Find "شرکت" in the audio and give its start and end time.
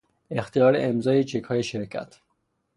1.63-2.17